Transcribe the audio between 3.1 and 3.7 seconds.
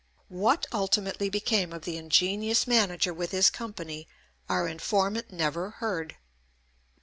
with his